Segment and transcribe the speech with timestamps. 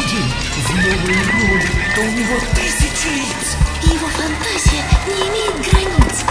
[0.00, 3.56] в новые роли, то у него тысячи лиц.
[3.82, 6.24] Его фантазия не имеет границ.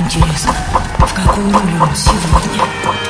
[0.00, 0.54] Интересно,
[0.98, 3.03] в какую роль он сегодня?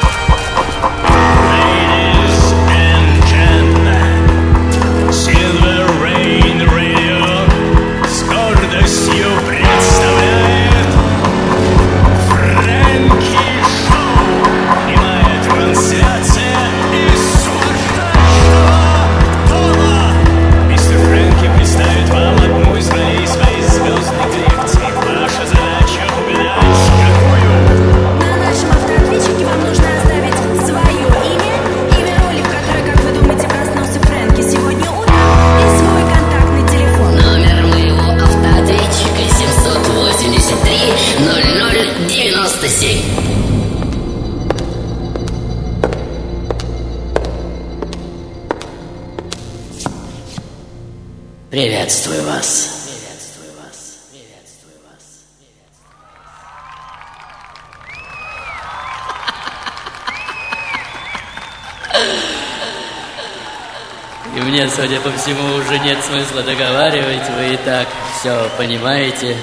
[64.36, 67.28] И мне, судя по всему, уже нет смысла договаривать.
[67.36, 69.36] Вы и так все понимаете.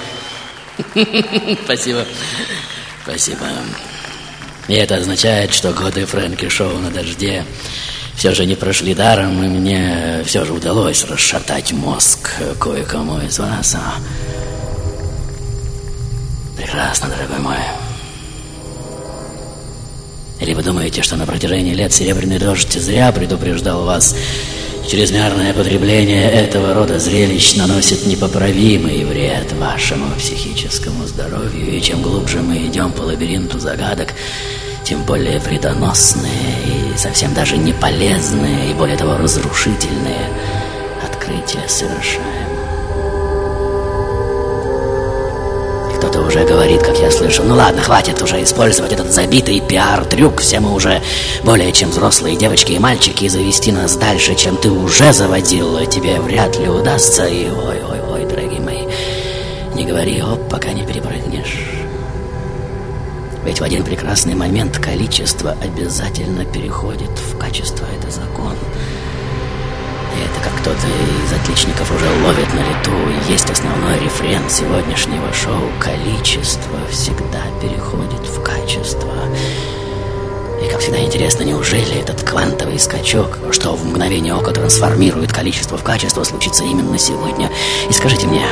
[1.64, 2.06] Спасибо.
[3.04, 3.46] Спасибо.
[4.68, 7.46] И это означает, что годы Фрэнки Шоу на дожде
[8.16, 13.76] все же не прошли даром, и мне все же удалось расшатать мозг кое-кому из вас.
[13.76, 13.96] А?
[16.58, 17.58] Прекрасно, дорогой мой.
[20.42, 24.16] Или вы думаете, что на протяжении лет Серебряный Дождь зря предупреждал вас?
[24.90, 32.58] Чрезмерное потребление этого рода зрелищ наносит непоправимый вред вашему психическому здоровью, и чем глубже мы
[32.66, 34.16] идем по лабиринту загадок,
[34.84, 36.32] тем более вредоносные
[36.66, 40.28] и совсем даже не полезные, и более того разрушительные
[41.04, 42.51] открытия совершаем.
[46.32, 50.40] Уже говорит, как я слышу, ну ладно, хватит уже использовать этот забитый пиар-трюк.
[50.40, 51.02] Все мы уже
[51.44, 56.22] более чем взрослые девочки и мальчики, и завести нас дальше, чем ты уже заводил, тебе
[56.22, 57.26] вряд ли удастся.
[57.26, 58.86] И ой-ой-ой, дорогие мои,
[59.76, 61.66] не говори оп, пока не перепрыгнешь.
[63.44, 67.86] Ведь в один прекрасный момент количество обязательно переходит в качество.
[68.00, 68.54] Это закон.
[68.54, 69.01] И
[70.24, 72.92] это как кто-то из отличников уже ловит на лету.
[73.30, 75.72] Есть основной рефрен сегодняшнего шоу.
[75.80, 79.14] Количество всегда переходит в качество.
[80.64, 85.84] И, как всегда, интересно, неужели этот квантовый скачок, что в мгновение ока трансформирует количество в
[85.84, 87.50] качество, случится именно сегодня?
[87.90, 88.46] И скажите мне,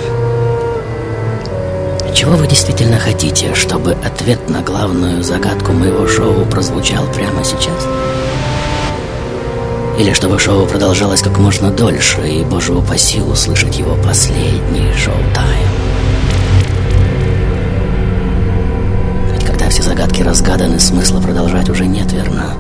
[2.16, 7.88] чего вы действительно хотите, чтобы ответ на главную загадку моего шоу прозвучал прямо сейчас?
[10.00, 15.68] Или чтобы шоу продолжалось как можно дольше, и, боже упаси, услышать его последний шоу-тайм?
[19.34, 22.54] Ведь когда все загадки разгаданы, смысла продолжать уже нет, верно?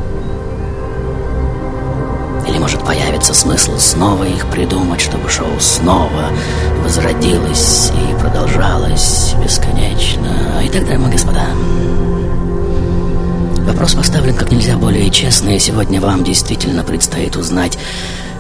[2.45, 6.25] Или, может, появится смысл снова их придумать, чтобы шоу снова
[6.83, 10.61] возродилось и продолжалось бесконечно.
[10.65, 11.45] Итак, дамы и господа,
[13.69, 17.77] вопрос поставлен как нельзя более честно, и сегодня вам действительно предстоит узнать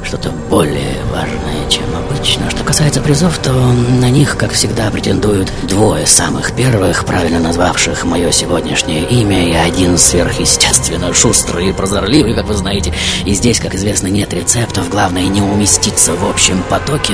[0.03, 2.49] что-то более важное, чем обычно.
[2.49, 8.31] Что касается призов, то на них, как всегда, претендуют двое самых первых, правильно назвавших мое
[8.31, 12.91] сегодняшнее имя, и один сверхъестественно шустрый и прозорливый, как вы знаете.
[13.25, 17.13] И здесь, как известно, нет рецептов, главное не уместиться в общем потоке.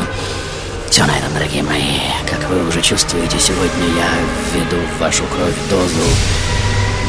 [0.90, 2.00] Все на этом, дорогие мои.
[2.30, 4.08] Как вы уже чувствуете, сегодня я
[4.54, 6.06] введу в вашу кровь дозу,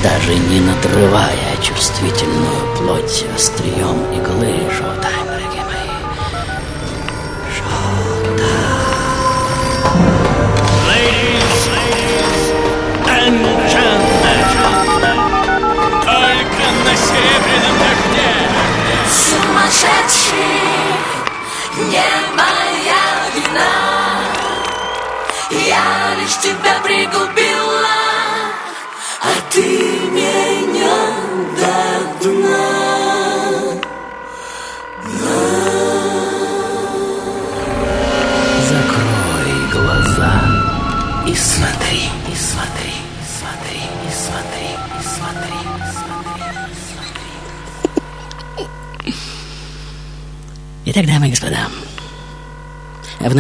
[0.03, 4.55] даже не надрывая чувствительную плоть острием иглы.
[4.71, 5.63] Шоу-тайм, дорогие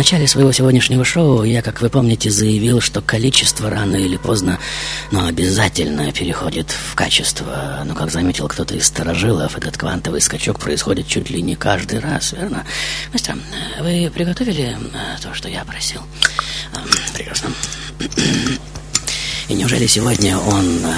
[0.06, 4.60] начале своего сегодняшнего шоу я, как вы помните, заявил, что количество рано или поздно,
[5.10, 7.82] но обязательно переходит в качество.
[7.84, 12.34] Но, как заметил кто-то из сторожилов, этот квантовый скачок происходит чуть ли не каждый раз,
[12.34, 12.64] верно?
[13.12, 13.36] Мастер,
[13.80, 16.02] вы приготовили э, то, что я просил?
[17.12, 17.50] Прекрасно.
[19.48, 20.92] И неужели сегодня он э,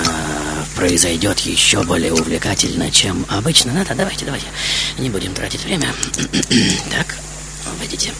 [0.77, 3.73] произойдет еще более увлекательно, чем обычно?
[3.73, 4.49] Надо, давайте, давайте.
[4.99, 5.87] Не будем тратить время.
[6.91, 7.17] так,
[7.79, 8.13] войдите.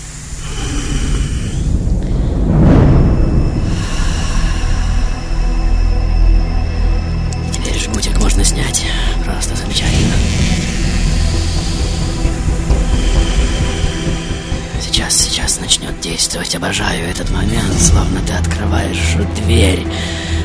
[15.49, 16.55] Сейчас, начнет действовать.
[16.55, 19.87] Обожаю этот момент, словно ты открываешь дверь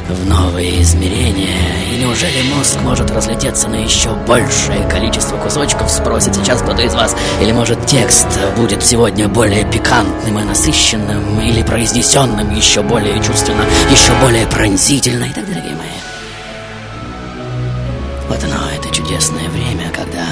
[0.08, 1.58] в новые измерения.
[1.92, 7.18] И неужели мозг может разлететься на еще большее количество кусочков, спросит сейчас кто-то из вас.
[7.42, 14.14] Или может текст будет сегодня более пикантным и насыщенным, или произнесенным еще более чувственно, еще
[14.22, 16.04] более пронзительно и так, дорогие мои.
[18.30, 20.28] Вот оно, это чудесное время, когда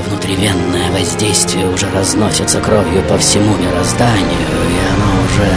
[0.00, 5.48] внутривенное воздействие уже разносится кровью по всему мирозданию, и оно уже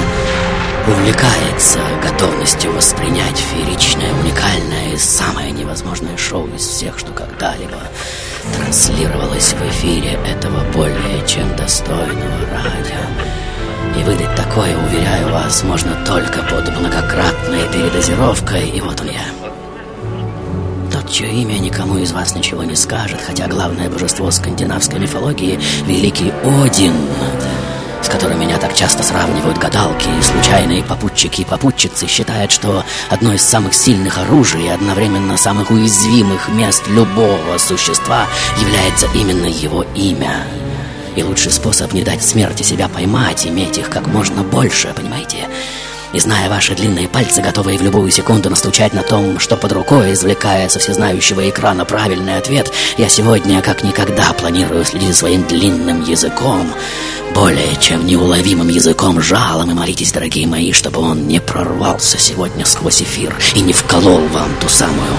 [0.88, 7.78] увлекается готовностью воспринять фееричное, уникальное и самое невозможное шоу из всех, что когда-либо
[8.56, 14.00] транслировалось в эфире этого более чем достойного радио.
[14.00, 19.41] И выдать такое, уверяю вас, можно только под многократной передозировкой, и вот он я.
[21.12, 26.32] Чье имя никому из вас ничего не скажет, хотя главное божество скандинавской мифологии— Великий
[26.64, 26.94] Один—
[28.02, 33.42] с которым меня так часто сравнивают гадалки, случайные попутчики и попутчицы, считают, что одно из
[33.42, 38.26] самых сильных оружий и одновременно самых уязвимых мест любого существа
[38.60, 40.48] является именно его имя.
[41.16, 45.50] И лучший способ не дать смерти себя поймать, иметь их как можно больше, понимаете?
[46.14, 50.12] И зная ваши длинные пальцы, готовые в любую секунду настучать на том, что под рукой,
[50.12, 56.04] извлекая со всезнающего экрана правильный ответ, я сегодня, как никогда, планирую следить за своим длинным
[56.04, 56.68] языком,
[57.34, 63.02] более чем неуловимым языком жалом, и молитесь, дорогие мои, чтобы он не прорвался сегодня сквозь
[63.02, 65.18] эфир и не вколол вам ту самую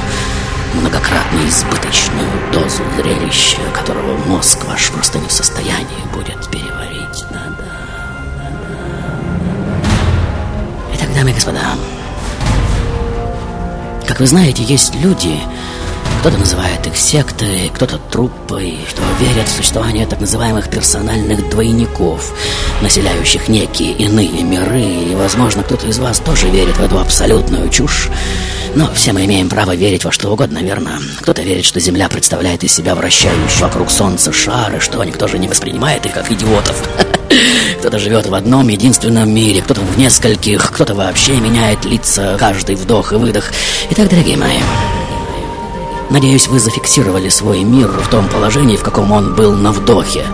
[0.75, 6.82] многократно избыточную дозу зрелища, которого мозг ваш просто не в состоянии будет переварить.
[11.15, 11.61] Дамы и господа,
[14.07, 15.39] как вы знаете, есть люди,
[16.21, 22.33] кто-то называет их сектой, кто-то труппой, что верят в существование так называемых персональных двойников,
[22.81, 28.09] населяющих некие иные миры, и, возможно, кто-то из вас тоже верит в эту абсолютную чушь.
[28.75, 31.01] Но все мы имеем право верить во что угодно, верно?
[31.21, 35.39] Кто-то верит, что Земля представляет из себя вращающий вокруг Солнца шар, и что никто же
[35.39, 36.89] не воспринимает их как идиотов.
[37.83, 43.13] Кто-то живет в одном единственном мире, кто-то в нескольких, кто-то вообще меняет лица каждый вдох
[43.13, 43.51] и выдох.
[43.91, 44.61] Итак, дорогие мои,
[46.09, 50.25] надеюсь, вы зафиксировали свой мир в том положении, в каком он был на вдохе.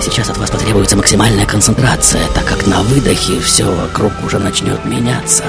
[0.00, 5.44] Сейчас от вас потребуется максимальная концентрация, так как на выдохе все вокруг уже начнет меняться.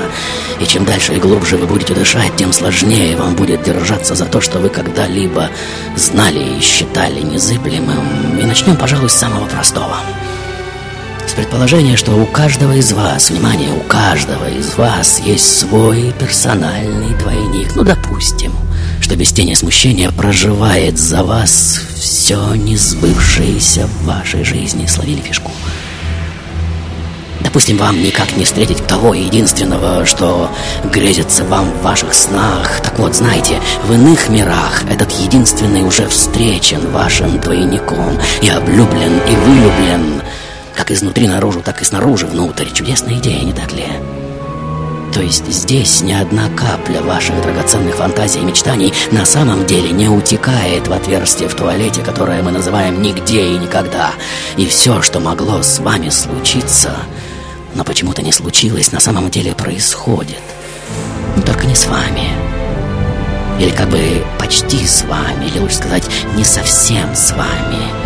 [0.60, 4.42] И чем дальше и глубже вы будете дышать, тем сложнее вам будет держаться за то,
[4.42, 5.50] что вы когда-либо
[5.96, 8.38] знали и считали незыблемым.
[8.38, 9.96] И начнем, пожалуй, с самого простого.
[11.32, 17.16] С предположения, что у каждого из вас, внимание, у каждого из вас есть свой персональный
[17.16, 17.70] двойник.
[17.74, 18.52] Ну, допустим,
[19.00, 24.86] что без тени смущения проживает за вас все несбывшееся в вашей жизни.
[24.88, 25.52] Словили фишку?
[27.40, 30.52] Допустим, вам никак не встретить того единственного, что
[30.84, 32.82] грезится вам в ваших снах.
[32.84, 39.36] Так вот, знаете, в иных мирах этот единственный уже встречен вашим двойником и облюблен, и
[39.36, 40.22] вылюблен,
[40.82, 42.66] как изнутри наружу, так и снаружи внутрь.
[42.74, 43.86] Чудесная идея, не так ли?
[45.14, 50.10] То есть здесь ни одна капля ваших драгоценных фантазий и мечтаний на самом деле не
[50.10, 54.10] утекает в отверстие в туалете, которое мы называем нигде и никогда.
[54.58, 56.96] И все, что могло с вами случиться,
[57.76, 60.42] но почему-то не случилось, на самом деле происходит.
[61.36, 62.32] Но только не с вами.
[63.60, 68.01] Или как бы почти с вами, или лучше сказать, не совсем с вами.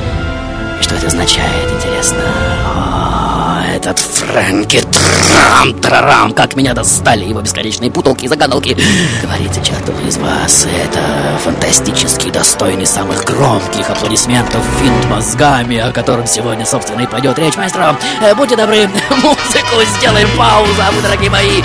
[0.86, 2.20] Что это означает, интересно?
[2.68, 8.78] О, этот Фрэнки Трам, Трарам, как меня достали его бесконечные путалки и загадалки.
[9.24, 11.02] Говорит сейчас кто из вас, это
[11.44, 17.98] фантастически достойный самых громких аплодисментов винт мозгами, о котором сегодня, собственно, и пойдет речь, маэстро.
[18.22, 18.88] Э, Будьте добры,
[19.24, 21.64] музыку сделаем паузу, а вы, дорогие мои,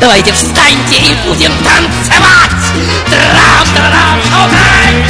[0.00, 2.52] давайте встаньте и будем танцевать!
[3.10, 5.02] Трам, трарам, шоу-тайм!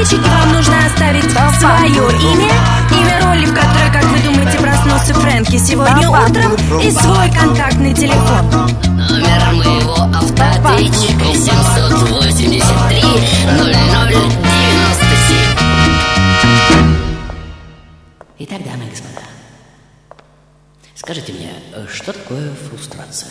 [0.00, 1.88] Автоответчике вам нужно оставить свое
[2.32, 2.52] имя,
[2.90, 8.50] имя роли, в которой, как вы думаете, проснулся Фрэнки сегодня утром, и свой контактный телефон.
[8.96, 13.00] Номер моего автоответчика 783 0097.
[18.38, 19.20] Итак, дамы и господа,
[20.94, 21.52] скажите мне,
[21.92, 23.30] что такое фрустрация?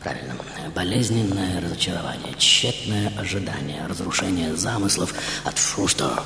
[0.00, 0.36] Правильно,
[0.76, 5.12] болезненное разочарование, тщетное ожидание, разрушение замыслов
[5.44, 6.22] от фруста.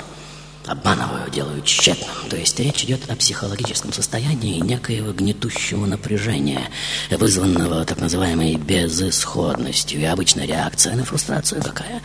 [0.66, 2.28] Обманываю, делаю тщетным.
[2.28, 6.68] То есть речь идет о психологическом состоянии некоего гнетущего напряжения,
[7.10, 10.00] вызванного так называемой безысходностью.
[10.00, 12.00] И обычная реакция на фрустрацию какая?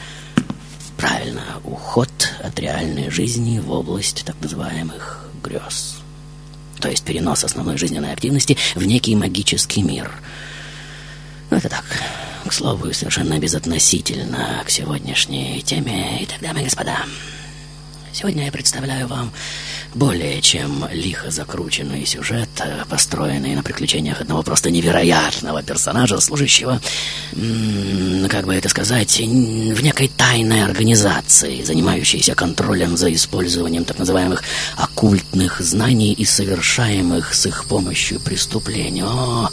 [0.98, 2.10] Правильно, уход
[2.42, 5.98] от реальной жизни в область так называемых грез.
[6.80, 10.10] То есть перенос основной жизненной активности в некий магический мир.
[11.50, 11.86] Ну, это так,
[12.46, 16.20] к слову, совершенно безотносительно к сегодняшней теме.
[16.24, 16.98] Итак, дамы и господа,
[18.18, 19.32] Сегодня я представляю вам
[19.94, 22.50] более чем лихо закрученный сюжет,
[22.90, 26.82] построенный на приключениях одного просто невероятного персонажа, служащего,
[28.28, 34.44] как бы это сказать, в некой тайной организации, занимающейся контролем за использованием так называемых
[34.78, 39.04] оккультных знаний и совершаемых с их помощью преступлений.
[39.04, 39.52] О,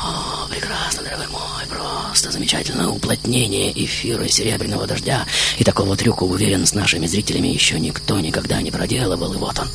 [0.00, 5.26] о, прекрасно, дорогой мой, просто замечательное уплотнение эфира серебряного дождя.
[5.58, 9.32] И такого трюка, уверен, с нашими зрителями еще никто никогда не проделывал.
[9.32, 9.68] И вот он.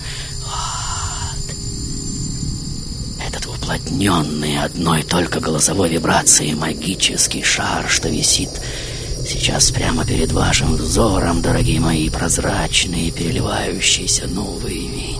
[0.43, 1.55] Вот.
[3.27, 8.49] Этот уплотненный одной только голосовой вибрацией магический шар, что висит
[9.27, 15.12] сейчас прямо перед вашим взором, дорогие мои, прозрачные, переливающиеся, ну, вы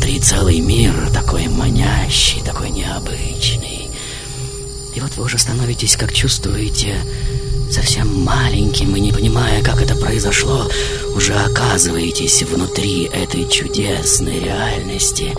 [0.00, 3.90] Внутри целый мир, такой манящий, такой необычный.
[4.94, 6.96] И вот вы уже становитесь, как чувствуете,
[7.70, 10.66] совсем маленьким и не понимая, как это произошло,
[11.14, 15.36] уже оказываетесь внутри этой чудесной реальности,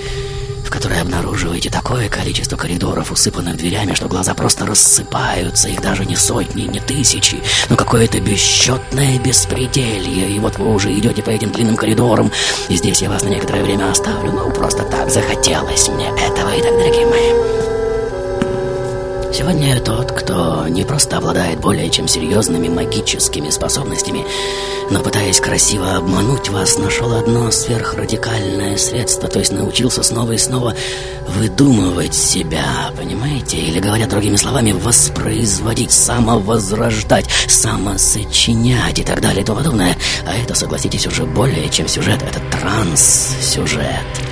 [0.71, 6.63] которой обнаруживаете такое количество коридоров, усыпанных дверями, что глаза просто рассыпаются, их даже не сотни,
[6.63, 7.37] не тысячи,
[7.69, 10.31] но какое-то бесчетное беспределье.
[10.31, 12.31] И вот вы уже идете по этим длинным коридорам,
[12.69, 16.51] и здесь я вас на некоторое время оставлю, ну, просто так захотелось мне этого.
[16.57, 17.70] Итак, дорогие мои,
[19.33, 24.25] Сегодня тот, кто не просто обладает более чем серьезными магическими способностями,
[24.89, 30.75] но пытаясь красиво обмануть вас, нашел одно сверхрадикальное средство, то есть научился снова и снова
[31.29, 33.57] выдумывать себя, понимаете?
[33.57, 39.95] Или, говоря другими словами, воспроизводить, самовозрождать, самосочинять и так далее и тому подобное.
[40.25, 44.30] А это, согласитесь, уже более чем сюжет, это транс-сюжет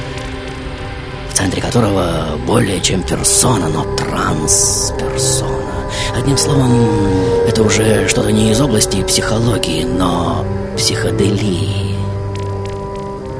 [1.39, 5.87] центре которого более чем персона, но трансперсона.
[6.13, 6.69] Одним словом,
[7.47, 11.95] это уже что-то не из области психологии, но психоделии.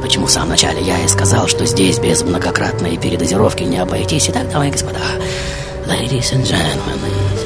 [0.01, 4.29] Почему в самом начале я и сказал, что здесь без многократной передозировки не обойтись.
[4.29, 5.01] Итак, дамы и господа,
[5.86, 7.38] ladies and gentlemen.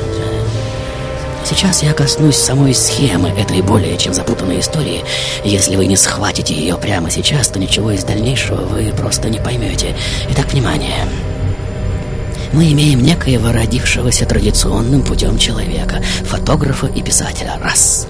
[1.45, 5.03] Сейчас я коснусь самой схемы этой более чем запутанной истории.
[5.43, 9.95] Если вы не схватите ее прямо сейчас, то ничего из дальнейшего вы просто не поймете.
[10.29, 11.05] Итак, внимание.
[12.53, 17.59] Мы имеем некоего родившегося традиционным путем человека, фотографа и писателя.
[17.61, 18.07] Раз.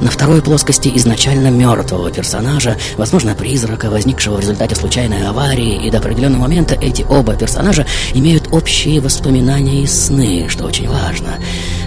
[0.00, 5.98] На второй плоскости изначально мертвого персонажа, возможно, призрака, возникшего в результате случайной аварии, и до
[5.98, 11.38] определенного момента эти оба персонажа имеют общие воспоминания и сны, что очень важно.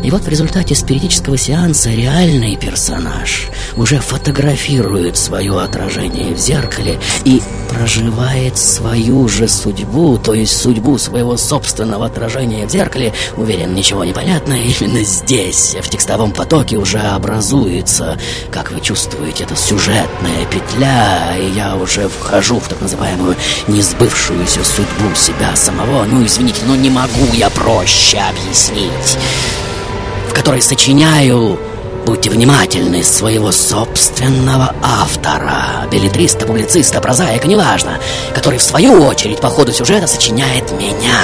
[0.09, 3.47] И вот в результате спиритического сеанса реальный персонаж
[3.77, 11.37] уже фотографирует свое отражение в зеркале и проживает свою же судьбу, то есть судьбу своего
[11.37, 13.13] собственного отражения в зеркале.
[13.37, 18.17] Уверен, ничего не понятно, именно здесь, в текстовом потоке уже образуется
[18.49, 23.35] как вы чувствуете, это сюжетная петля, и я уже вхожу в так называемую
[23.67, 26.05] несбывшуюся судьбу себя самого.
[26.05, 29.19] Ну, извините, но не могу я проще объяснить.
[30.39, 31.59] В которой сочиняю
[32.05, 37.99] Будьте внимательны, своего собственного автора, билетриста, публициста, прозаика, неважно,
[38.33, 41.19] который в свою очередь по ходу сюжета сочиняет меня.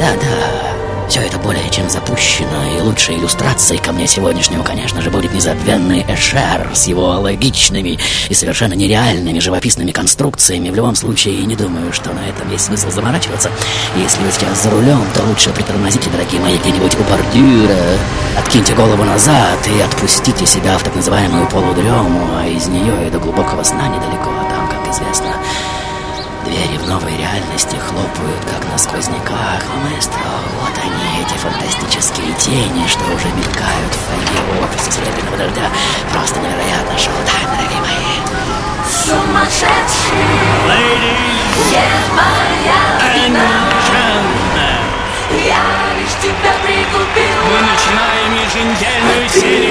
[0.00, 0.77] Да-да,
[1.08, 6.04] все это более чем запущено, и лучшей иллюстрацией ко мне сегодняшнему, конечно же, будет незабвенный
[6.06, 7.98] Эшер с его логичными
[8.28, 10.68] и совершенно нереальными живописными конструкциями.
[10.68, 13.50] В любом случае, не думаю, что на этом есть смысл заморачиваться.
[13.96, 17.98] Если вы сейчас за рулем, то лучше притормозите, дорогие мои, где-нибудь у бордюра,
[18.36, 23.18] откиньте голову назад и отпустите себя в так называемую полудрему, а из нее и до
[23.18, 25.34] глубокого сна недалеко, там, как известно,
[26.48, 29.62] двери в новой реальности хлопают, как на сквозняках.
[29.68, 30.20] А маэстро,
[30.60, 35.70] вот они, эти фантастические тени, что уже мелькают в фойе офиса Серебряного дождя.
[36.12, 37.88] Просто невероятно шоу-тайм, дорогие мои.
[40.68, 40.88] Ladies and
[43.88, 44.28] gentlemen,
[47.48, 49.67] мы начинаем еженедельную серию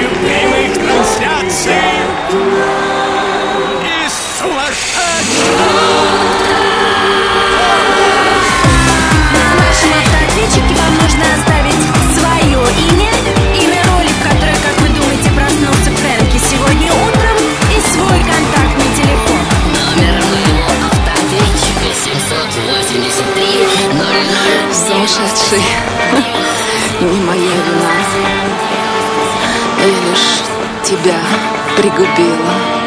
[25.07, 25.63] Сумасшедший.
[26.99, 27.91] Не моя вина.
[29.79, 30.41] Я лишь
[30.83, 31.15] тебя
[31.77, 32.86] пригубила.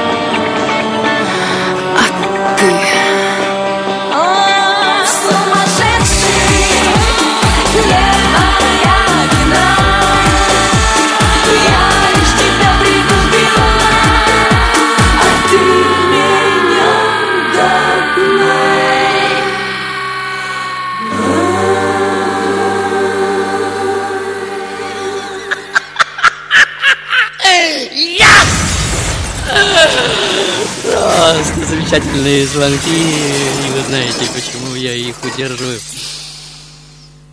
[31.91, 35.79] Замечательные звонки, и вы знаете, почему я их удерживаю.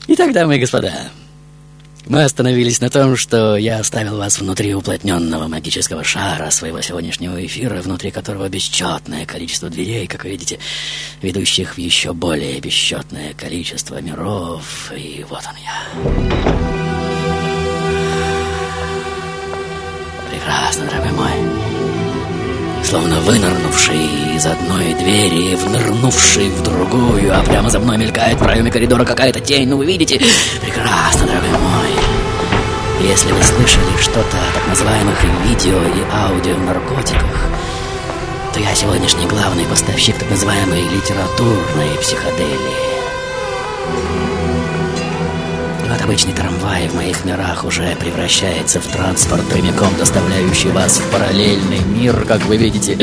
[0.08, 1.12] Итак, дамы и господа,
[2.08, 7.82] мы остановились на том, что я оставил вас внутри уплотненного магического шара своего сегодняшнего эфира,
[7.82, 10.58] внутри которого бесчетное количество дверей, как вы видите,
[11.22, 14.92] ведущих в еще более бесчетное количество миров.
[14.96, 15.84] И вот он я.
[20.32, 21.67] Прекрасно, дорогой мой.
[22.88, 28.72] Словно вынырнувший из одной двери, внырнувший в другую, а прямо за мной мелькает в проеме
[28.72, 29.68] коридора какая-то тень.
[29.68, 30.22] Ну, вы видите?
[30.62, 33.06] Прекрасно, дорогой мой.
[33.06, 37.50] Если вы слышали что-то о так называемых видео и аудио наркотиках,
[38.54, 42.88] то я сегодняшний главный поставщик так называемой литературной психоделии.
[45.88, 51.10] И вот обычный трамвай в моих мирах уже превращается в транспорт, прямиком доставляющий вас в
[51.12, 52.98] параллельный мир, как вы видите.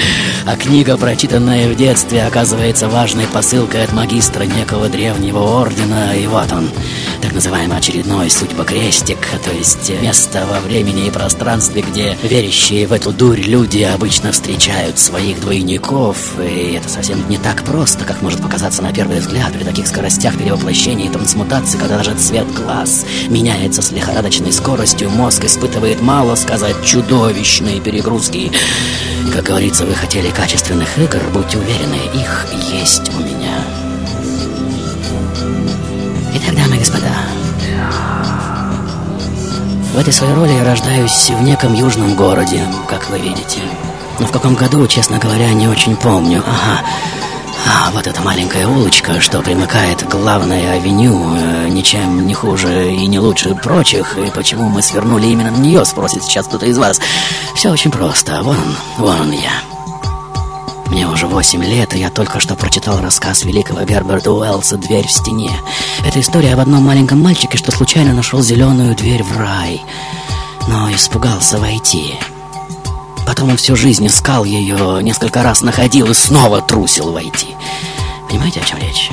[0.45, 6.15] А книга, прочитанная в детстве, оказывается важной посылкой от магистра некого древнего ордена.
[6.15, 6.69] И вот он,
[7.23, 13.13] так называемый очередной судьбокрестик, то есть место во времени и пространстве, где верящие в эту
[13.13, 16.39] дурь люди обычно встречают своих двойников.
[16.39, 20.37] И это совсем не так просто, как может показаться на первый взгляд при таких скоростях
[20.37, 22.74] перевоплощения и трансмутации, когда даже цвет глаз
[23.29, 28.53] меняется с лихорадочной скоростью, мозг испытывает, мало сказать, чудовищные перегрузки.
[29.33, 33.55] Как говорится, вы хотели качественных игр, будьте уверены, их есть у меня.
[36.35, 37.11] Итак, дамы и господа,
[39.95, 43.61] в этой своей роли я рождаюсь в неком южном городе, как вы видите.
[44.19, 46.43] Но в каком году, честно говоря, не очень помню.
[46.47, 46.85] Ага.
[47.67, 53.07] А, вот эта маленькая улочка, что примыкает к главной авеню, э, ничем не хуже и
[53.07, 54.19] не лучше прочих.
[54.19, 57.01] И почему мы свернули именно на нее, спросит сейчас кто-то из вас.
[57.55, 58.43] Все очень просто.
[58.43, 59.53] Вон он, вон он я.
[60.87, 65.13] Мне уже восемь лет, и я только что прочитал рассказ великого Герберта Уэллса «Дверь в
[65.13, 65.51] стене».
[66.07, 69.83] Это история об одном маленьком мальчике, что случайно нашел зеленую дверь в рай,
[70.69, 72.15] но испугался войти.
[73.27, 77.49] Потом он всю жизнь искал ее, несколько раз находил и снова трусил войти.
[78.29, 79.11] Понимаете, о чем речь?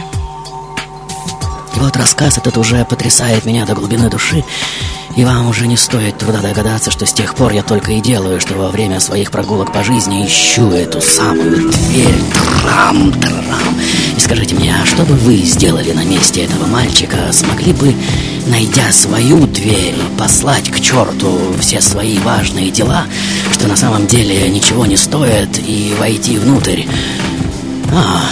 [1.76, 4.44] И вот рассказ этот уже потрясает меня до глубины души,
[5.16, 8.40] и вам уже не стоит труда догадаться, что с тех пор я только и делаю,
[8.40, 12.22] что во время своих прогулок по жизни ищу эту самую дверь.
[12.34, 13.80] Трам, трам.
[14.16, 17.32] И скажите мне, а что бы вы сделали на месте этого мальчика?
[17.32, 17.94] Смогли бы,
[18.48, 23.06] найдя свою дверь, послать к черту все свои важные дела,
[23.52, 26.84] что на самом деле ничего не стоят, и войти внутрь?
[27.94, 28.24] А,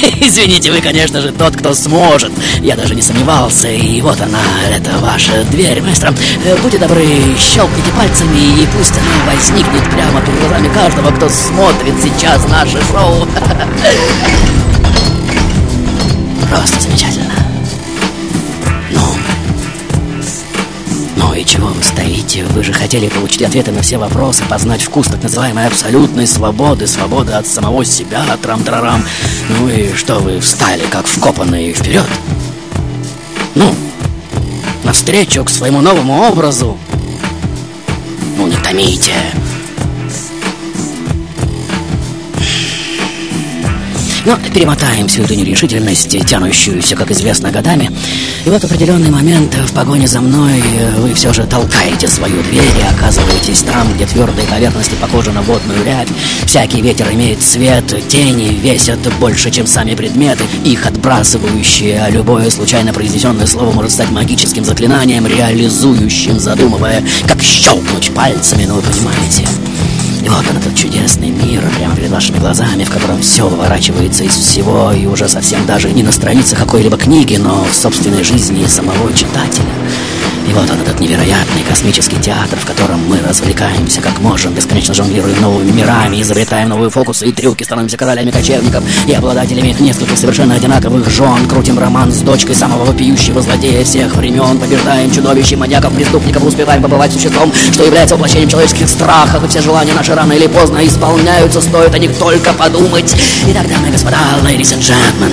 [0.20, 2.32] извините, вы, конечно же, тот, кто сможет.
[2.60, 3.68] Я даже не сомневался.
[3.68, 4.38] И вот она,
[4.70, 6.14] это ваша дверь, маэстро.
[6.44, 7.04] Э, Будьте добры,
[7.38, 13.26] щелкните пальцами, и пусть она возникнет прямо перед глазами каждого, кто смотрит сейчас наше шоу.
[16.48, 17.35] Просто замечательно.
[21.16, 22.44] Ну и чего вы стоите?
[22.44, 27.32] Вы же хотели получить ответы на все вопросы, познать вкус так называемой абсолютной свободы, свободы
[27.32, 29.02] от самого себя, трам-трарам.
[29.48, 32.06] Ну и что вы встали, как вкопанные вперед?
[33.54, 33.74] Ну,
[34.84, 36.76] навстречу к своему новому образу.
[38.36, 39.14] Ну, не томите.
[44.26, 47.92] Но перемотаем всю эту нерешительность, тянущуюся, как известно, годами.
[48.44, 50.60] И вот определенный момент в погоне за мной
[50.98, 55.84] вы все же толкаете свою дверь и оказываетесь там, где твердые поверхности похожи на водную
[55.84, 56.08] рябь.
[56.44, 62.92] Всякий ветер имеет цвет, тени весят больше, чем сами предметы, их отбрасывающие, а любое случайно
[62.92, 69.46] произнесенное слово может стать магическим заклинанием, реализующим, задумывая, как щелкнуть пальцами, ну вы понимаете.
[70.26, 74.32] И вот он, этот чудесный мир, прямо перед вашими глазами, в котором все выворачивается из
[74.32, 79.12] всего, и уже совсем даже не на страницах какой-либо книги, но в собственной жизни самого
[79.12, 79.70] читателя.
[80.48, 85.40] И вот он, этот невероятный космический театр, в котором мы развлекаемся как можем, бесконечно жонглируем
[85.40, 91.10] новыми мирами, изобретаем новые фокусы и трюки, становимся королями кочевников и обладателями нескольких совершенно одинаковых
[91.10, 96.80] жен, крутим роман с дочкой самого вопиющего злодея всех времен, побеждаем чудовищ, маньяков, преступников, успеваем
[96.80, 101.60] побывать существом, что является воплощением человеческих страхов, и все желания наши рано или поздно исполняются,
[101.60, 103.16] стоит о них только подумать.
[103.48, 105.32] Итак, дамы и господа, ladies and gentlemen,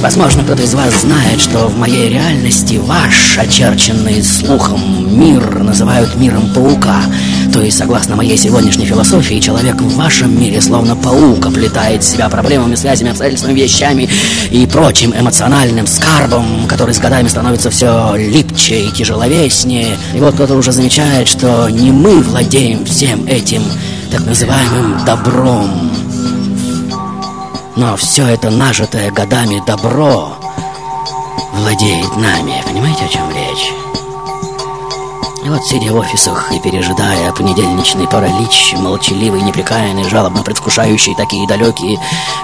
[0.00, 4.80] Возможно, кто-то из вас знает, что в моей реальности ваш, очерченный слухом,
[5.20, 7.02] мир называют миром паука.
[7.52, 12.76] То есть, согласно моей сегодняшней философии, человек в вашем мире словно паук оплетает себя проблемами,
[12.76, 14.08] связями, обстоятельствами, вещами
[14.50, 19.98] и прочим эмоциональным скарбом, который с годами становится все липче и тяжеловеснее.
[20.14, 23.62] И вот кто-то уже замечает, что не мы владеем всем этим
[24.10, 25.89] так называемым добром,
[27.80, 30.36] но все это нажитое годами добро
[31.54, 32.62] владеет нами.
[32.66, 33.72] Понимаете, о чем речь?
[35.42, 41.98] И вот, сидя в офисах и пережидая понедельничный паралич, молчаливый, непрекаянный, жалобно предвкушающий такие далекие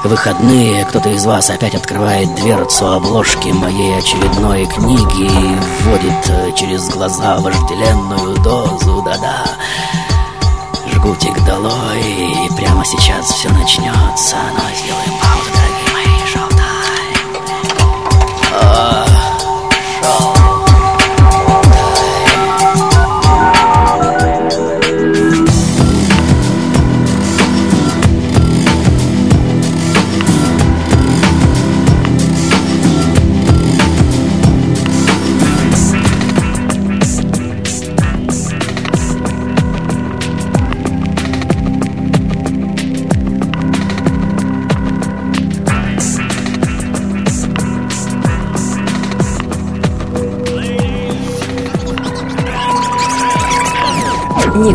[0.05, 6.89] выходные, кто-то из вас опять открывает дверцу обложки моей очередной книги и вводит э, через
[6.89, 9.45] глаза вожделенную дозу, да-да,
[11.07, 15.76] жгутик долой, и прямо сейчас все начнется, но сделаем паузу, дорогие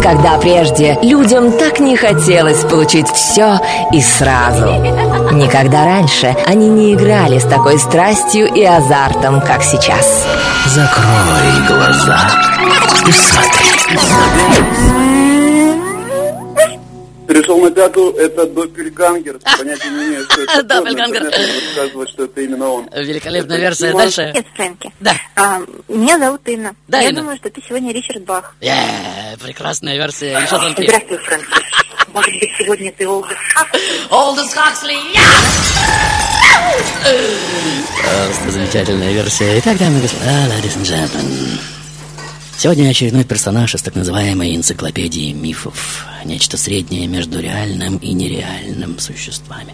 [0.01, 3.59] Никогда прежде людям так не хотелось получить все
[3.91, 4.65] и сразу.
[5.31, 10.25] Никогда раньше они не играли с такой страстью и азартом, как сейчас.
[10.65, 12.17] Закрой глаза
[13.05, 15.00] и смотри.
[17.51, 19.39] Пришел на пятую, это Доппельгангер.
[19.57, 20.63] Понятия не имею, что это.
[20.63, 21.23] Доппельгангер.
[21.23, 22.89] Рассказывать, что это именно он.
[22.95, 23.91] Великолепная версия.
[23.91, 24.29] Дальше.
[24.31, 24.93] Привет, Фрэнки.
[25.01, 25.13] Да.
[25.35, 25.59] А,
[25.89, 26.73] меня зовут Инна.
[26.87, 27.21] Да, Я Инна.
[27.21, 28.55] думаю, что ты сегодня Ричард Бах.
[28.61, 28.73] Е,
[29.43, 30.39] прекрасная версия.
[30.39, 30.87] Еще тонкие.
[30.87, 31.47] Здравствуй, Фрэнки.
[32.13, 33.37] Может быть, сегодня ты Олдер
[34.09, 34.95] Олдос Хаксли.
[38.01, 39.59] Просто замечательная версия.
[39.59, 41.80] Итак, дамы и господа, ladies and gentlemen.
[42.61, 46.05] Сегодня очередной персонаж из так называемой энциклопедии мифов.
[46.25, 49.73] Нечто среднее между реальным и нереальным существами.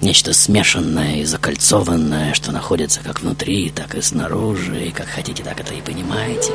[0.00, 5.60] Нечто смешанное и закольцованное, что находится как внутри, так и снаружи, и как хотите, так
[5.60, 6.50] это и понимаете.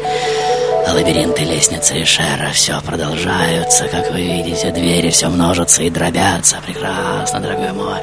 [0.86, 6.58] А лабиринты лестницы Эшера все продолжаются, как вы видите, двери все множатся и дробятся.
[6.66, 8.00] Прекрасно, дорогой мой.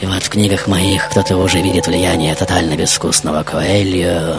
[0.00, 4.34] И вот в книгах моих кто-то уже видит влияние тотально безвкусного Коэльо,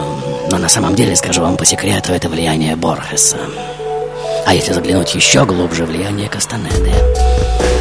[0.49, 3.37] но на самом деле, скажу вам по секрету, это влияние Борхеса.
[4.47, 6.91] А если заглянуть еще глубже, влияние Кастанеды.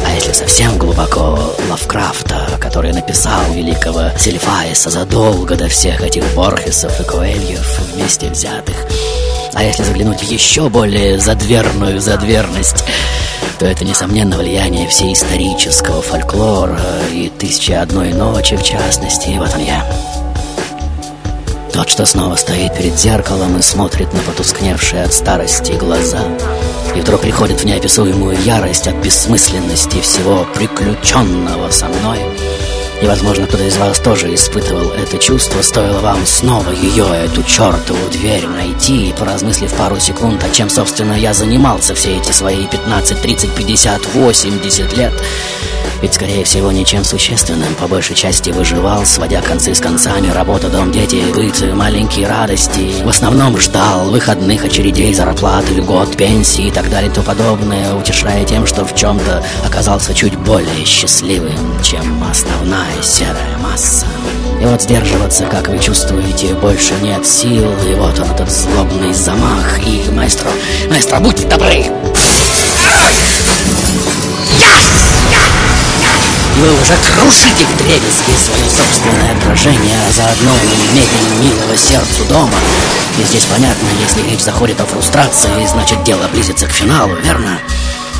[0.05, 1.39] А если совсем глубоко,
[1.69, 8.75] Лавкрафта, который написал великого Сильфаиса задолго до всех этих Борхесов и Коэльев вместе взятых.
[9.53, 12.83] А если заглянуть еще более задверную задверность,
[13.59, 16.79] то это, несомненно, влияние всеисторического фольклора
[17.11, 19.29] и «Тысячи одной ночи» в частности.
[19.29, 19.85] И вот он я.
[21.73, 26.23] Тот, что снова стоит перед зеркалом и смотрит на потускневшие от старости глаза.
[26.95, 32.19] И вдруг приходит в неописуемую ярость от бессмысленности всего приключенного со мной.
[33.01, 38.09] И, возможно, кто-то из вас тоже испытывал это чувство, стоило вам снова ее, эту чертову
[38.11, 43.19] дверь найти, и поразмыслив пару секунд, о чем, собственно, я занимался все эти свои 15,
[43.19, 45.13] 30, 50, 80 лет.
[46.01, 50.91] Ведь, скорее всего, ничем существенным, по большей части выживал, сводя концы с концами, работа, дом,
[50.91, 53.03] дети, быт, маленькие радости.
[53.03, 58.43] В основном ждал выходных очередей, зарплаты, льгот, пенсии и так далее и тому подобное, утешая
[58.45, 64.05] тем, что в чем-то оказался чуть более счастливым, чем основная серая масса.
[64.61, 69.79] И вот сдерживаться, как вы чувствуете, больше нет сил, и вот он, этот злобный замах,
[69.85, 70.49] и, маэстро,
[70.89, 71.85] маэстро, будьте добры!
[76.57, 82.53] Вы уже крушите в дребезги свое собственное отражение, а заодно и мебель милого сердцу дома.
[83.17, 87.57] И здесь понятно, если речь заходит о фрустрации, значит дело близится к финалу, верно?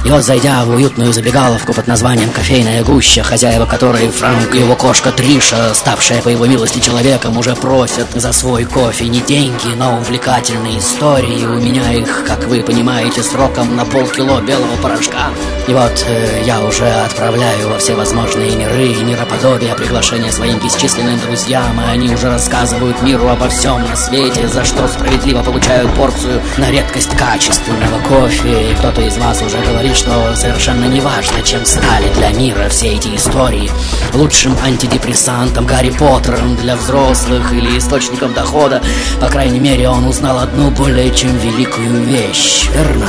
[0.04, 4.76] И вот, зайдя в уютную забегаловку под названием «Кофейная гуща», хозяева которой Франк и его
[4.76, 10.00] кошка Триша, ставшая по его милости человеком, уже просят за свой кофе не деньги, но
[10.00, 11.46] увлекательные истории.
[11.46, 15.30] У меня их, как вы понимаете, сроком на полкило белого порошка.
[15.68, 21.20] И вот э, я уже отправляю во все возможные миры и мироподобия приглашения своим бесчисленным
[21.20, 26.42] друзьям, и они уже рассказывают миру обо всем на свете, за что справедливо получают порцию
[26.58, 28.72] на редкость качественного кофе.
[28.72, 29.58] И кто-то из вас уже
[29.94, 33.72] что совершенно не важно, чем стали для мира все эти истории.
[34.14, 38.82] Лучшим антидепрессантом, Гарри Поттером для взрослых или источником дохода.
[39.20, 42.68] По крайней мере, он узнал одну более чем великую вещь.
[42.74, 43.08] Верно?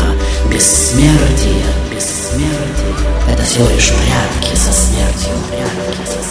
[0.50, 1.64] Бессмертие.
[1.90, 2.94] Бессмертие.
[3.32, 5.32] Это всего лишь прятки со смертью.
[5.50, 6.22] Прятки со.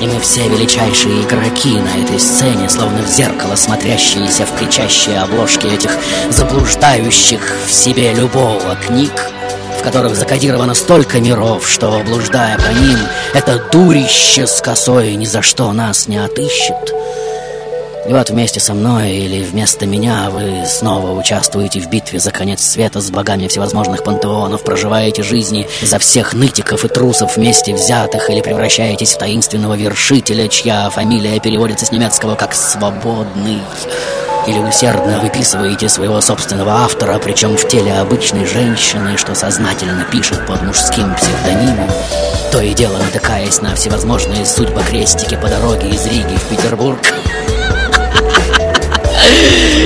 [0.00, 5.66] И мы все величайшие игроки на этой сцене, словно в зеркало смотрящиеся в кричащие обложки
[5.66, 5.90] этих
[6.30, 9.32] заблуждающих в себе любого книг,
[9.78, 12.98] в которых закодировано столько миров, что, блуждая по ним,
[13.34, 16.94] это дурище с косой ни за что нас не отыщет.
[18.08, 22.62] И вот вместе со мной или вместо меня вы снова участвуете в битве за конец
[22.62, 28.40] света с богами всевозможных пантеонов, проживаете жизни за всех нытиков и трусов вместе взятых или
[28.40, 33.60] превращаетесь в таинственного вершителя, чья фамилия переводится с немецкого как «свободный»
[34.48, 40.62] или усердно выписываете своего собственного автора, причем в теле обычной женщины, что сознательно пишет под
[40.62, 41.90] мужским псевдонимом,
[42.50, 46.98] то и дело натыкаясь на всевозможные судьбокрестики по дороге из Риги в Петербург.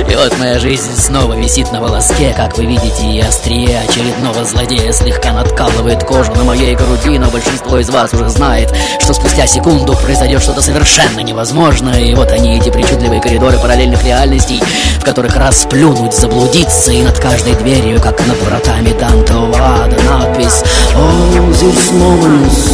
[0.09, 4.91] И вот моя жизнь снова висит на волоске, как вы видите, и острие очередного злодея
[4.91, 9.95] слегка надкалывает кожу на моей груди, но большинство из вас уже знает, что спустя секунду
[9.95, 14.61] произойдет что-то совершенно невозможное, и вот они, эти причудливые коридоры параллельных реальностей,
[14.99, 20.63] в которых расплюнуть, заблудиться, и над каждой дверью, как над вратами Дантова ада, надпись
[20.95, 22.69] «All these moments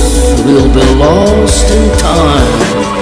[0.45, 2.98] will be lost in time».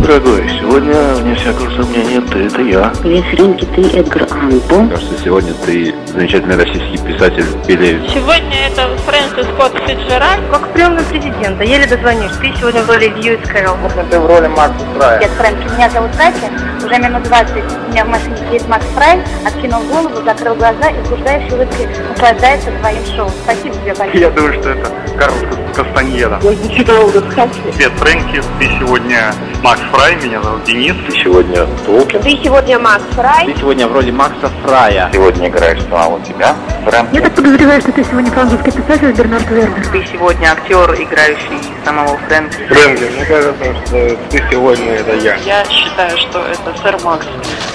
[0.00, 2.92] Дорогой, сегодня, вне всякого сомнения, ты это я.
[3.02, 8.00] Привет, Фрэнки, ты Эдгар Аллан Кажется, сегодня ты замечательный российский писатель или...
[8.08, 10.40] Сегодня это Фрэнсис Скотт Фиджеральд.
[10.50, 12.32] Как приемный президента, еле дозвонишь.
[12.40, 13.76] Ты сегодня в роли Льюис Кэрролл.
[13.76, 15.20] Можно ты в роли Марка Фрая.
[15.20, 16.50] Нет, Фрэнки, меня зовут Катя.
[16.84, 21.08] Уже минут 20 у меня в машине сидит Макс Фрай, откинул голову, закрыл глаза и
[21.08, 23.30] блуждающей улыбкой наслаждается твоим шоу.
[23.44, 24.20] Спасибо тебе большое.
[24.20, 26.38] Я думаю, что это Карлос Кастаньеда.
[26.40, 30.94] Привет, Фрэнки, ты сегодня Макс Фрай, меня зовут Денис.
[31.06, 32.22] Ты сегодня Толкин.
[32.22, 33.46] Ты сегодня Макс Фрай.
[33.46, 35.10] Ты сегодня в роли Макса Фрая.
[35.12, 37.14] Сегодня играешь самого тебя, Фрэнки.
[37.14, 39.86] Я так подозреваю, что ты сегодня французский писатель Бернард Вернер.
[39.92, 42.56] Ты сегодня актер, играющий самого Фрэнка.
[42.68, 45.36] Фрэнки, мне кажется, что ты сегодня это я.
[45.36, 47.26] Я считаю, что это сэр Макс.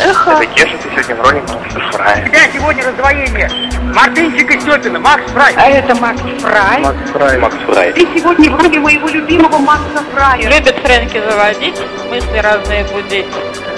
[0.03, 0.31] Эхо.
[0.31, 2.25] Это Кеша, ты сегодня в роли Макса Фрая.
[2.25, 3.49] тебя сегодня раздвоение.
[3.95, 5.53] Мартынчик и Степина, Макс Фрай.
[5.55, 6.81] А это Макс Фрай.
[6.81, 7.37] Макс Фрай.
[7.37, 7.93] Макс Фрай.
[7.93, 10.41] Ты сегодня в роли моего любимого Макса Фрая.
[10.41, 13.25] Любит Фрэнки заводить, мысли разные будить.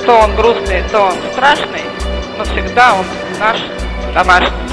[0.07, 1.83] То он грустный, то он страшный,
[2.35, 3.05] но всегда он
[3.39, 3.59] наш
[4.15, 4.67] домашний.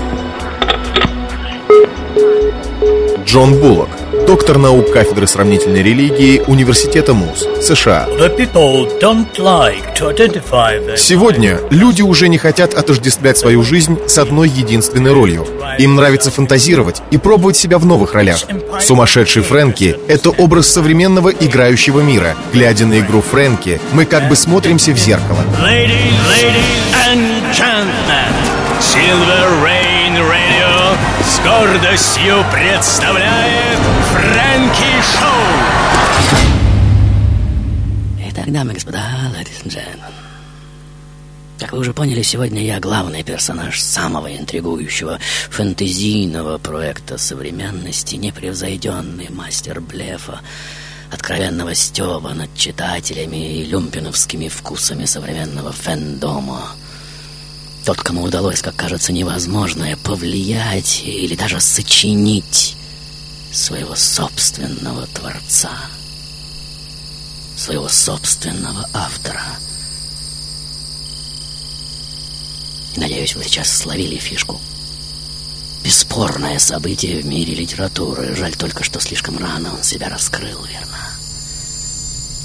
[3.25, 3.89] Джон Буллок,
[4.27, 8.07] доктор наук кафедры сравнительной религии Университета МУЗ, США.
[10.97, 15.47] Сегодня люди уже не хотят отождествлять свою жизнь с одной единственной ролью.
[15.79, 18.39] Им нравится фантазировать и пробовать себя в новых ролях.
[18.81, 22.37] Сумасшедший Фрэнки— это образ современного играющего мира.
[22.53, 25.39] Глядя на игру Фрэнки, мы как бы смотримся в зеркало.
[25.61, 28.33] Ladies, ladies and gentlemen,
[28.81, 33.79] Silver Ray Virgin Radio с гордостью представляет
[34.12, 35.47] Фрэнки Шоу!
[38.29, 39.01] Итак, дамы и господа,
[39.35, 40.12] ladies and gentlemen.
[41.59, 49.81] Как вы уже поняли, сегодня я главный персонаж самого интригующего фэнтезийного проекта современности, непревзойденный мастер
[49.81, 50.40] блефа,
[51.11, 56.75] откровенного стеба над читателями и люмпиновскими вкусами современного фэндома.
[57.85, 62.77] Тот, кому удалось, как кажется, невозможное повлиять или даже сочинить
[63.53, 65.70] своего собственного творца,
[67.57, 69.44] своего собственного автора.
[72.97, 74.59] Надеюсь, вы сейчас словили фишку.
[75.83, 78.35] Бесспорное событие в мире литературы.
[78.35, 81.11] Жаль только, что слишком рано он себя раскрыл, верно?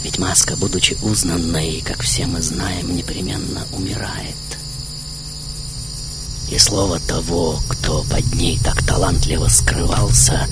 [0.03, 4.58] Ведь маска, будучи узнанной, как все мы знаем, непременно умирает.
[6.51, 10.47] И слово того, кто под ней так талантливо скрывался,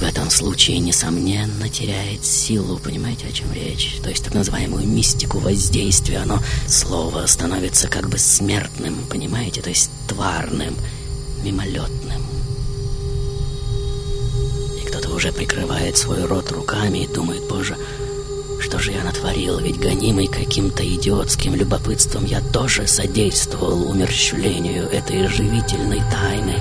[0.00, 2.78] в этом случае, несомненно, теряет силу.
[2.78, 3.98] Понимаете, о чем речь?
[4.02, 6.18] То есть так называемую мистику воздействия.
[6.18, 9.60] Оно, слово, становится как бы смертным, понимаете?
[9.60, 10.74] То есть тварным,
[11.42, 12.22] мимолетным.
[14.82, 17.76] И кто-то уже прикрывает свой рот руками и думает, боже,
[18.60, 19.58] что же я натворил?
[19.58, 26.54] Ведь гонимый каким-то идиотским любопытством я тоже содействовал умерщвлению этой живительной тайны.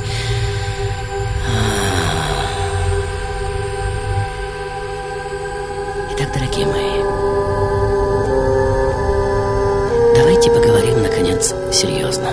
[6.13, 7.03] Итак, дорогие мои,
[10.15, 12.31] давайте поговорим, наконец, серьезно.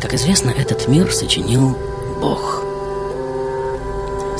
[0.00, 1.76] Как известно, этот мир сочинил
[2.20, 2.59] Бог–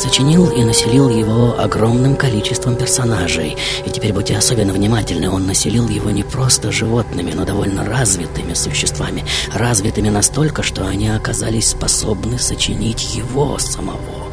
[0.01, 3.57] сочинил и населил его огромным количеством персонажей.
[3.85, 9.25] И теперь будьте особенно внимательны, он населил его не просто животными, но довольно развитыми существами.
[9.53, 14.33] Развитыми настолько, что они оказались способны сочинить его самого,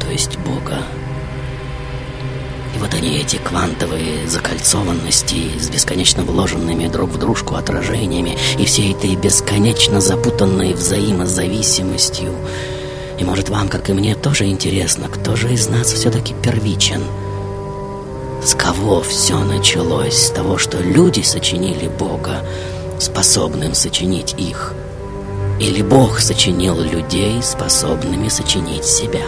[0.00, 0.78] то есть Бога.
[2.74, 8.92] И вот они, эти квантовые закольцованности с бесконечно вложенными друг в дружку отражениями и всей
[8.92, 12.34] этой бесконечно запутанной взаимозависимостью–
[13.18, 17.02] и может вам, как и мне, тоже интересно, кто же из нас все-таки первичен?
[18.42, 20.26] С кого все началось?
[20.26, 22.44] С того, что люди сочинили Бога,
[22.98, 24.74] способным сочинить их?
[25.60, 29.24] Или Бог сочинил людей, способными сочинить себя?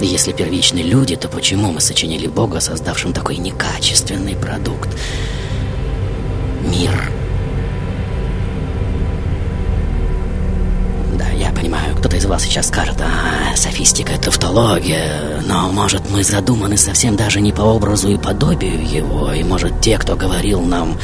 [0.00, 4.88] Если первичны люди, то почему мы сочинили Бога, создавшим такой некачественный продукт?
[6.64, 7.10] Мир–
[12.38, 18.10] Вас сейчас скажет, а, софистика— тавтология, но, может, мы задуманы совсем даже не по образу
[18.10, 20.96] и подобию его, и, может, те, кто говорил нам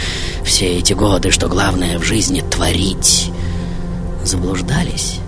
[0.44, 3.32] все эти годы, что главное в жизни— творить,
[4.22, 5.18] заблуждались?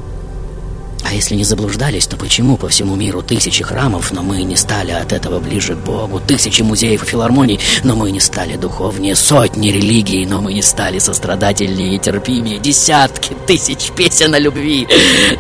[1.09, 4.91] А если не заблуждались, то почему по всему миру тысячи храмов, но мы не стали
[4.91, 6.19] от этого ближе к Богу?
[6.19, 9.15] Тысячи музеев и филармоний, но мы не стали духовнее?
[9.15, 12.59] Сотни религий, но мы не стали сострадательнее и терпимее?
[12.59, 14.89] Десятки тысяч песен о любви,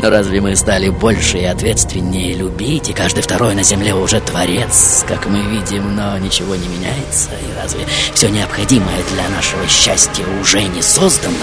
[0.01, 2.89] но разве мы стали больше и ответственнее любить?
[2.91, 7.31] И каждый второй на земле уже творец, как мы видим, но ничего не меняется.
[7.31, 11.35] И разве все необходимое для нашего счастья уже не создано?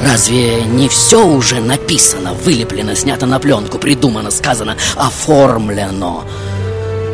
[0.00, 6.24] Разве не все уже написано, вылеплено, снято на пленку, придумано, сказано, оформлено?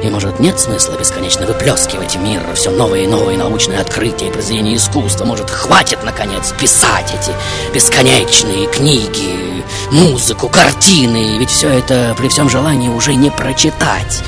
[0.02, 4.76] И, может, нет смысла бесконечно выплескивать мир все новые и новые научные открытия и произведения
[4.76, 5.24] искусства?
[5.24, 7.32] Может, хватит, наконец, писать эти
[7.72, 11.38] бесконечные книги, музыку, картины?
[11.38, 14.22] Ведь все это при всем желании уже не прочитать.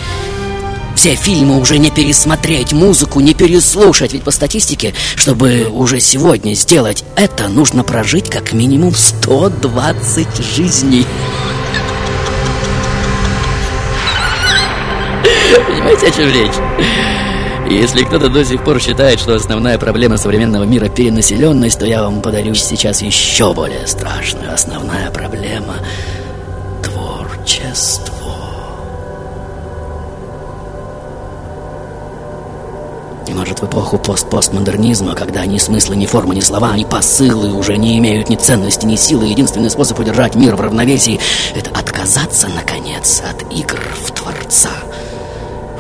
[1.07, 4.13] Все фильмы уже не пересмотреть, музыку не переслушать.
[4.13, 11.07] Ведь по статистике, чтобы уже сегодня сделать это, нужно прожить как минимум 120 жизней.
[15.69, 17.71] Понимаете, о чем речь?
[17.71, 22.21] Если кто-то до сих пор считает, что основная проблема современного мира перенаселенность, то я вам
[22.21, 24.53] подарю сейчас еще более страшную.
[24.53, 25.77] Основная проблема–
[26.83, 28.26] творчество.
[33.33, 37.99] Может в эпоху пост-постмодернизма, когда ни смысла, ни формы, ни слова, ни посылы уже не
[37.99, 41.21] имеют ни ценности, ни силы, единственный способ удержать мир в равновесии—
[41.55, 44.71] это отказаться, наконец, от игр в Творца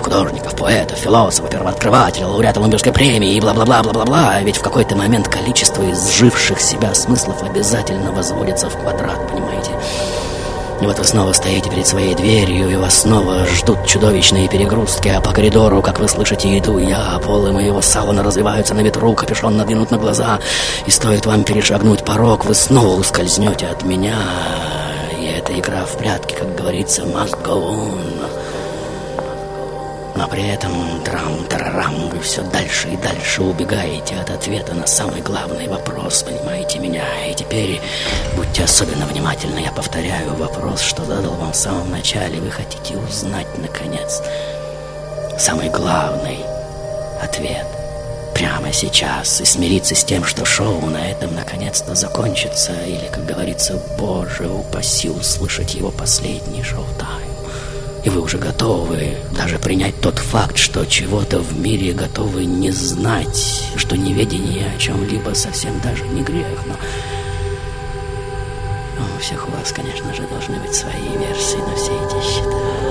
[0.07, 4.41] художников, поэтов, философов, первооткрывателей, лауреатов Нобелевской премии и бла-бла-бла-бла-бла-бла.
[4.43, 9.73] Ведь в какой-то момент количество изживших себя смыслов обязательно возводится в квадрат, понимаете?
[10.81, 15.33] Вот вы снова стоите перед своей дверью, и вас снова ждут чудовищные перегрузки, а по
[15.33, 19.97] коридору, как вы слышите, иду я, полы моего сауна развиваются на ветру, капюшон надвинут на
[19.97, 20.39] глаза,
[20.87, 24.17] и стоит вам перешагнуть порог, вы снова ускользнете от меня,
[25.19, 28.46] и эта игра в прятки, как говорится, must go on.
[30.17, 30.73] Но при этом
[31.05, 37.05] трам-тарарам вы все дальше и дальше убегаете от ответа на самый главный вопрос, понимаете меня?
[37.31, 37.81] И теперь
[38.35, 42.41] будьте особенно внимательны, я повторяю вопрос, что задал вам в самом начале.
[42.41, 44.23] Вы хотите узнать, наконец,
[45.39, 46.39] самый главный
[47.23, 47.67] ответ
[48.35, 53.79] прямо сейчас и смириться с тем, что шоу на этом наконец-то закончится, или, как говорится,
[53.99, 57.36] Боже, упаси услышать его последний шоу-тайм.
[58.07, 63.65] И вы уже готовы даже принять тот факт, что чего-то в мире готовы не знать,
[63.75, 66.77] что неведение о чем-либо совсем даже не грех, но...
[69.17, 72.86] у всех у вас, конечно же, должны быть свои версии на все эти счета.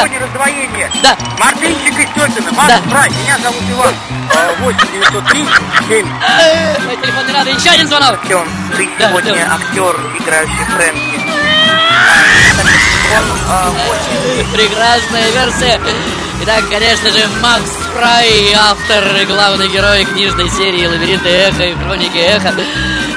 [0.00, 0.90] Сегодня раздвоение.
[1.02, 1.16] Да.
[1.38, 2.52] Мартынчик и Степина.
[2.52, 3.10] Макс Фрай.
[3.10, 3.94] Меня зовут Иван.
[4.34, 5.46] А, 8 903
[5.88, 6.06] 7.
[6.86, 7.50] Мой телефонный рады.
[7.50, 8.18] Еще один звонок.
[8.22, 9.54] Артем, ты Да, сегодня да.
[9.56, 11.20] актер, играющий Фрэнки.
[13.48, 13.72] А,
[14.54, 15.80] Прекрасная версия.
[16.42, 22.16] Итак, конечно же, Макс Фрай, автор и главный герой книжной серии «Лабиринты Эхо» и «Хроники
[22.16, 22.54] Эхо».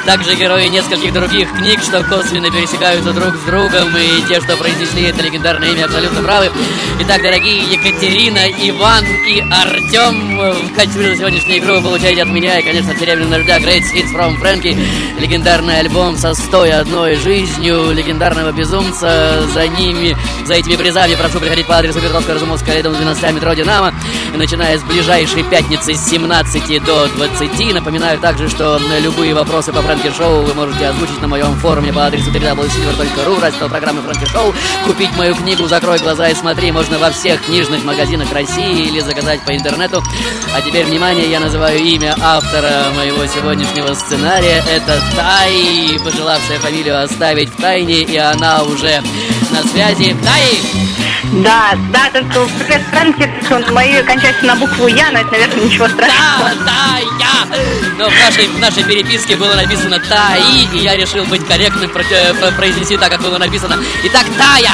[0.05, 5.03] Также герои нескольких других книг, что косвенно пересекаются друг с другом, и те, что произнесли
[5.03, 6.51] это легендарное имя, абсолютно правы.
[6.99, 12.59] Итак, дорогие Екатерина, Иван и Артем, в качестве за сегодняшнюю игру вы получаете от меня
[12.59, 14.77] и, конечно, от Серебряного дождя Great Hits from Frankie,
[15.19, 19.47] легендарный альбом со 101 жизнью легендарного безумца.
[19.53, 23.93] За ними, за этими призами прошу приходить по адресу Петровская, Разумовская, дом 12 метро Динамо,
[24.35, 27.73] начиная с ближайшей пятницы с 17 до 20.
[27.73, 32.07] Напоминаю также, что любые вопросы по Фрэнки Шоу вы можете озвучить на моем форуме по
[32.07, 34.51] адресу www.silver.ru, раздел программы Фрэнки Шоу.
[34.87, 39.45] Купить мою книгу «Закрой глаза и смотри» можно во всех книжных магазинах России или заказать
[39.45, 40.03] по интернету.
[40.55, 44.63] А теперь, внимание, я называю имя автора моего сегодняшнего сценария.
[44.67, 48.99] Это Тай, пожелавшая фамилию оставить в тайне, и она уже
[49.51, 50.17] на связи.
[50.23, 50.92] Тай!
[51.41, 52.47] Да, да, только
[52.91, 56.51] Фрэнки, он мои кончаются на букву Я, но это, наверное, ничего страшного.
[56.65, 57.57] Да, да, я!
[57.97, 62.33] Но в нашей, в нашей переписке было написано Таи, и я решил быть корректным, э,
[62.33, 63.77] про- произнести так, как было написано.
[64.03, 64.73] Итак, Тая!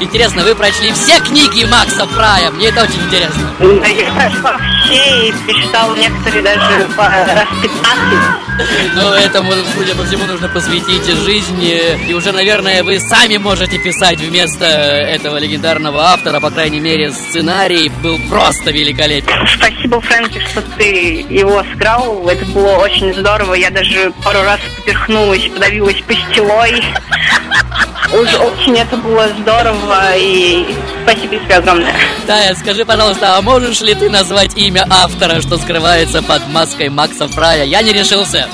[0.00, 2.50] Интересно, вы прочли все книги Макса Фрая?
[2.50, 3.42] Мне это очень интересно.
[3.60, 8.94] Я прошла все и перечитала некоторые даже по раз 15.
[8.96, 11.64] Но этому, судя по всему, нужно посвятить жизнь.
[11.64, 16.38] э, И уже, наверное, вы сами можете писать вместо этого легендарного автора.
[16.40, 19.32] По крайней мере, сценарий был просто великолепен.
[19.56, 22.28] Спасибо, Фрэнки, что ты его сыграл.
[22.28, 23.54] Это было очень здорово.
[23.54, 26.82] Я даже пару раз поперхнулась, подавилась пастилой.
[28.12, 31.94] Уж очень это было здорово, и спасибо тебе огромное.
[32.26, 37.26] Тая, скажи, пожалуйста, а можешь ли ты назвать имя автора, что скрывается под маской Макса
[37.28, 37.64] Фрая?
[37.64, 38.48] Я не решился.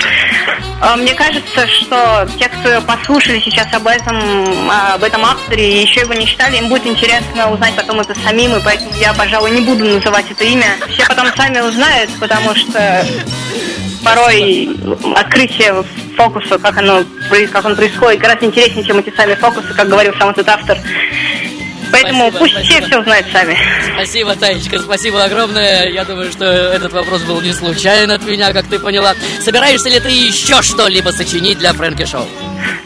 [0.81, 6.01] А, Мне кажется, что те, кто послушали сейчас об этом, об этом авторе и еще
[6.01, 9.61] его не читали, им будет интересно узнать потом это самим, и поэтому я, пожалуй, не
[9.61, 10.77] буду называть это имя.
[10.89, 13.05] Все потом сами узнают, потому что
[14.03, 14.71] порой
[15.17, 15.85] открытие
[16.21, 17.03] фокуса, как, оно,
[17.51, 20.77] как он происходит, гораздо интереснее, чем эти сами фокусы, как говорил сам этот автор.
[21.93, 22.77] Поэтому Спасибо, пусть спасибо.
[22.79, 23.59] все все знают сами.
[23.95, 25.89] Спасибо, Таечка, спасибо огромное.
[25.89, 29.15] Я думаю, что этот вопрос был не случайен от меня, как ты поняла.
[29.41, 32.29] Собираешься ли ты еще что-либо сочинить для Фрэнки Шоу?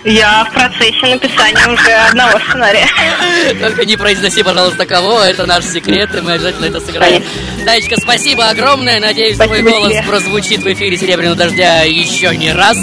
[0.05, 2.87] Я в процессе написания уже одного сценария.
[3.61, 5.20] Только не произноси, пожалуйста, кого.
[5.20, 7.22] Это наш секрет, и мы обязательно это сыграем.
[7.64, 9.01] Таечка, спасибо огромное.
[9.01, 10.03] Надеюсь, твой Спасибо голос тебе.
[10.05, 12.76] прозвучит в эфире Серебряного дождя еще не раз.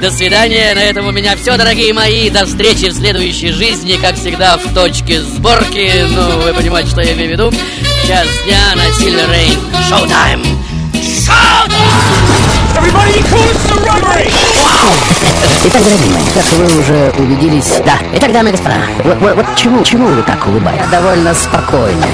[0.00, 0.74] До свидания.
[0.74, 2.28] На этом у меня все, дорогие мои.
[2.30, 5.90] До встречи в следующей жизни, как всегда, в точке сборки.
[6.10, 7.52] Ну, вы понимаете, что я имею в виду.
[8.06, 9.58] Час дня на Silver Rain.
[9.88, 10.42] Шоу-тайм!
[15.64, 17.72] Итак, дорогие мои, как вы уже убедились...
[17.84, 20.84] Да, итак, дамы и господа, вот, вот- вот чему, чему вы так улыбаетесь?
[20.84, 22.06] Я довольно спокойно.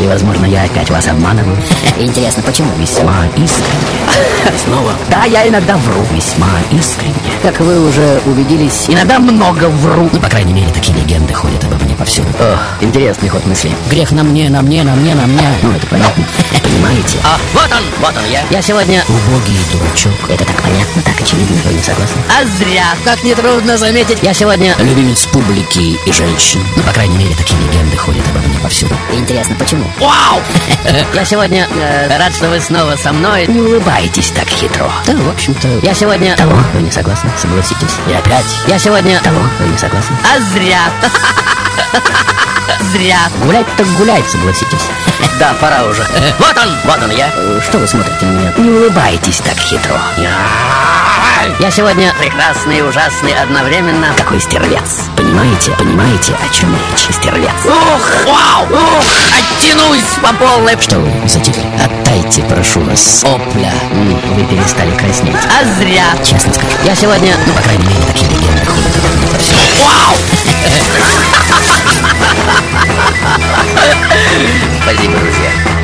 [0.00, 1.58] Или, возможно, я опять вас обманываю.
[1.98, 2.70] Интересно, почему?
[2.78, 4.56] Весьма искренне.
[4.64, 4.94] Снова?
[5.10, 6.02] Да, я иногда вру.
[6.10, 7.12] Весьма искренне.
[7.42, 10.08] Как вы уже убедились, иногда много вру.
[10.10, 12.28] Ну, по крайней мере, такие легенды ходят обо мне повсюду.
[12.40, 13.70] Ох, интересный ход мысли.
[13.90, 15.46] Грех на мне, на мне, на мне, на мне.
[15.62, 16.24] Ну, это понятно.
[16.62, 17.18] Понимаете?
[17.22, 18.42] А, вот он, вот он я.
[18.50, 20.30] Я сегодня убогий дурачок.
[20.30, 21.56] Это так понятно, так очевидно.
[21.66, 22.22] Вы не согласны?
[22.30, 24.20] А зря, как нетрудно заметить.
[24.22, 26.60] Я сегодня любимец публики и женщин.
[26.74, 28.94] Ну, по крайней мере, такие легенды ходят обо мне повсюду.
[29.12, 29.89] Интересно, почему?
[29.98, 30.42] Вау!
[31.14, 33.46] Я сегодня э, рад, что вы снова со мной.
[33.46, 34.90] Не улыбайтесь так хитро.
[35.06, 36.36] Да, в общем-то, я сегодня...
[36.36, 37.30] Того, вы не согласны?
[37.36, 37.96] Согласитесь.
[38.08, 38.46] И опять.
[38.66, 39.20] Я сегодня...
[39.20, 40.16] Того, вы не согласны?
[40.24, 40.80] А зря.
[42.92, 43.18] Зря.
[43.44, 44.88] Гулять так гулять, согласитесь.
[45.38, 46.04] Да, пора уже.
[46.38, 47.30] Вот он, вот он я.
[47.34, 48.52] Э, Что вы смотрите на меня?
[48.56, 49.98] Не улыбайтесь так хитро.
[51.58, 54.08] Я сегодня прекрасный и ужасный одновременно.
[54.16, 55.04] Какой стервец.
[55.16, 55.72] Понимаете?
[55.72, 57.08] Понимаете, о чем речь?
[57.14, 57.50] Стервец.
[57.64, 59.04] Ух, вау, ух,
[59.38, 60.76] оттянусь по полной.
[60.80, 61.64] Что вы затихли?
[61.82, 63.24] Отдайте, прошу вас.
[63.24, 63.72] Опля.
[64.34, 65.36] Вы перестали краснеть.
[65.36, 66.04] А зря.
[66.24, 66.68] Честно скажу.
[66.84, 68.30] Я сегодня, ну, по крайней мере, такие
[69.82, 70.16] 哇哦！
[70.50, 73.60] 哈哈哈哈哈哈哈哈哈哈！
[74.86, 75.79] 本命东。